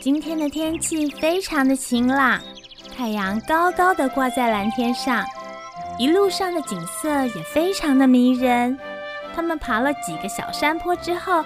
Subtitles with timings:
[0.00, 2.40] 今天的天气非常的晴朗，
[2.96, 5.24] 太阳高高的挂在蓝天上，
[5.98, 8.78] 一路上的景色也非常的迷人。
[9.34, 11.42] 他们爬了几个小山坡之后，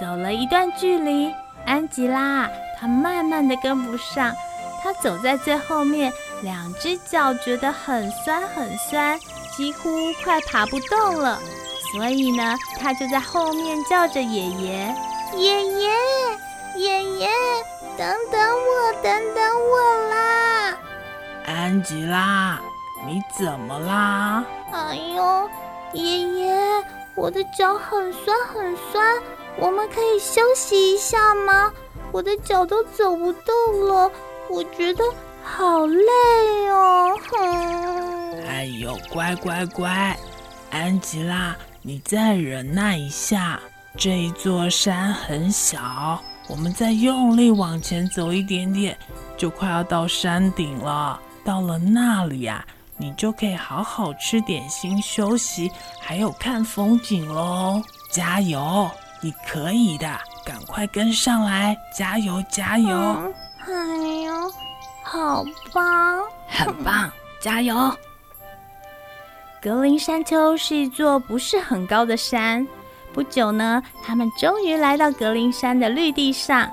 [0.00, 1.32] 走了一段距离，
[1.64, 4.34] 安吉拉她慢慢的跟不上，
[4.82, 6.12] 她走在最后面，
[6.42, 9.18] 两只脚觉得很酸很酸，
[9.56, 9.88] 几乎
[10.22, 11.38] 快爬不动了。
[11.92, 14.94] 所以呢，她就在后面叫着爷爷，
[15.36, 15.90] 爷爷，
[16.76, 17.28] 爷爷。
[17.98, 20.78] 等等我，等等我啦！
[21.46, 22.58] 安吉拉，
[23.06, 24.42] 你怎么啦？
[24.72, 25.50] 哎呦，
[25.92, 26.84] 爷爷，
[27.14, 29.20] 我的脚很酸很酸，
[29.58, 31.70] 我们可以休息一下吗？
[32.10, 34.10] 我的脚都走不动了，
[34.48, 35.04] 我觉得
[35.44, 37.14] 好累哦。
[37.30, 38.46] 哼！
[38.48, 40.16] 哎呦，乖乖乖，
[40.70, 43.60] 安吉拉，你再忍耐一下，
[43.98, 46.18] 这一座山很小。
[46.48, 48.96] 我们再用力往前走一点点，
[49.36, 51.18] 就快要到山顶了。
[51.44, 52.64] 到了那里呀，
[52.96, 55.70] 你就可以好好吃点心、休息，
[56.00, 57.82] 还有看风景喽。
[58.10, 60.06] 加油，你可以的，
[60.44, 61.76] 赶快跟上来！
[61.96, 63.32] 加油，加油！
[63.66, 64.52] 哎呦，
[65.02, 67.74] 好棒，很棒，加油！
[69.62, 72.66] 格林山丘是一座不是很高的山。
[73.12, 76.70] 不久呢，他们终于来到格林山的绿地上。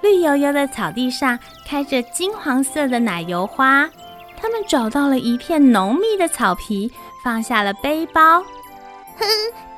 [0.00, 3.88] 绿油油的草地上开着金黄色的奶油花。
[4.40, 8.42] 他们找到了一片浓密的草皮，放下了背包。
[9.16, 9.26] 哼，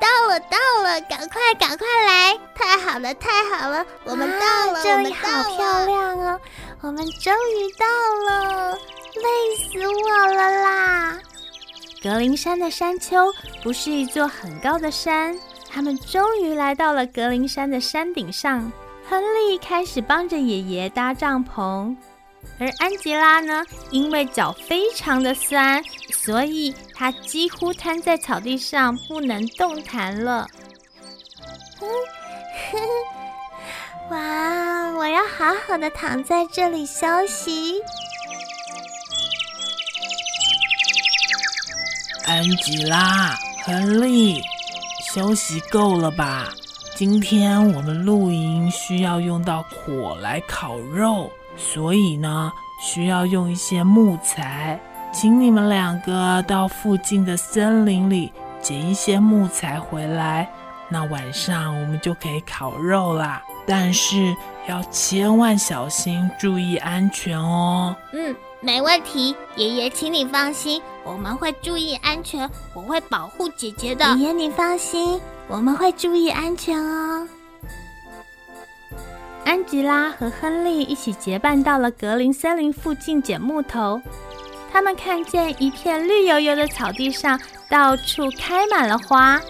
[0.01, 2.37] 到了，到了，赶快，赶快来！
[2.55, 6.41] 太好了，太好了，我们到了，这里好漂亮哦！
[6.81, 7.87] 我们终于到
[8.29, 11.19] 了，累死我了啦！
[12.03, 13.33] 格林山的山丘
[13.63, 15.39] 不是一座很高的山。
[15.77, 18.73] 他们终于来到了格林山的山顶上。
[19.07, 21.95] 亨利开始帮着爷爷搭帐篷，
[22.59, 30.49] 而安吉拉呢，因为脚非常的酸，所以她几乎瘫在草地上不能动弹了。
[34.11, 37.83] 哇，我要好好的躺在这里休息。
[42.25, 43.37] 安吉拉，
[43.67, 44.41] 亨利。
[45.17, 46.45] 休息够了吧？
[46.95, 54.79] 今天我们露营需要用到火来烤肉，所以呢，需要用一些木材。
[55.15, 60.47] 请你们两个到附近的森林里捡一些木材回来，
[60.91, 63.43] 那晚上我们就可以烤肉啦。
[63.67, 64.37] 但是
[64.69, 67.97] 要千万小心，注意安全哦。
[68.13, 68.37] 嗯。
[68.67, 74.05] 没问题，爷爷，请你放心，我们会注意安全，我会保护姐姐的。
[74.17, 77.29] 爷爷，你放心，我们会注意安全哦。
[79.45, 84.03] 安吉拉和亨利一起结伴到了格林森林附近捡木头，
[84.73, 87.41] 他们看见一片绿油油的草地上
[87.71, 89.41] 到处开满了花，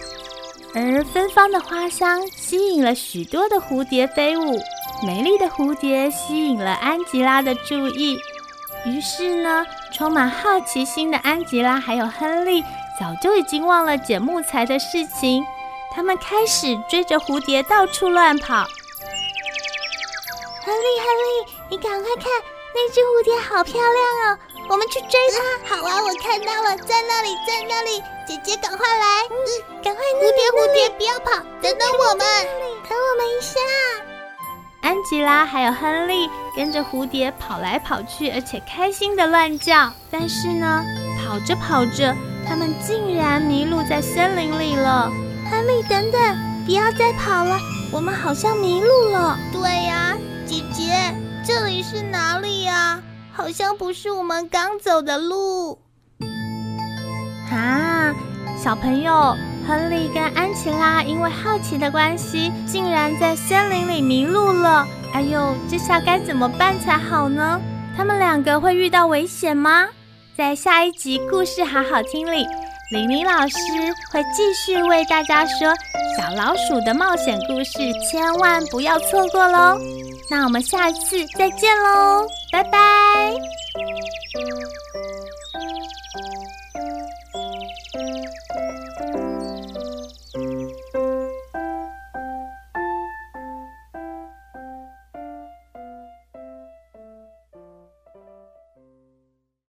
[0.75, 4.60] 而芬芳的花香吸引了许多的蝴蝶飞舞，
[5.06, 8.19] 美丽的蝴蝶吸引了安吉拉的注意。
[8.86, 12.62] 于是呢，充满好奇心的安吉拉还有亨利
[12.98, 15.44] 早就已经忘了捡木材的事情，
[15.92, 18.64] 他们开始追着蝴蝶到处乱跑。
[20.64, 22.26] 亨利，亨利，你赶快看，
[22.74, 24.38] 那只蝴蝶好漂亮哦！
[24.69, 25.76] 我们去追它。
[25.76, 31.30] 好啊，我看到了，在那里，在那里，姐姐赶快来，嗯，赶快，蝴蝶，蝴蝶，不要跑，
[31.60, 32.18] 等等我们，
[32.88, 33.60] 等我们一下。
[34.86, 39.92] 安吉拉还有亨利跟着蝴蝶跑来跑去，而且开心的乱叫。
[40.12, 40.84] 但是呢，
[41.19, 42.14] 跑着跑着，
[42.48, 45.10] 他们竟然迷路在森林里了。
[45.50, 47.58] 亨利，等等，不要再跑了，
[47.91, 49.36] 我们好像迷路了。
[49.52, 50.16] 对呀，
[50.47, 51.12] 姐姐，
[51.44, 53.03] 这里是哪里呀？
[53.32, 55.80] 好像不是我们刚走的路。
[57.50, 58.14] 啊，
[58.56, 59.36] 小朋友。
[59.66, 64.87] 亨利跟安琪拉因为好奇的关系，竟然在森林里迷路了。
[65.12, 67.60] 哎呦，这下该怎么办才好呢？
[67.97, 69.86] 他们两个会遇到危险吗？
[70.36, 72.47] 在下一集故事好好听里，
[72.92, 73.57] 玲玲老师
[74.13, 75.72] 会继续为大家说
[76.16, 77.72] 小老鼠的冒险故事，
[78.10, 79.78] 千万不要错过喽。
[80.30, 82.78] 那我们下次再见喽，拜拜。